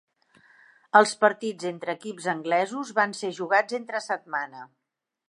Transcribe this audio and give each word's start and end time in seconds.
Els 0.99 1.11
partits 1.25 1.69
entre 1.71 1.95
equips 2.01 2.29
anglesos 2.35 2.95
van 3.01 3.13
ser 3.21 3.33
jugats 3.41 3.81
entre 3.81 4.03
setmana. 4.09 4.65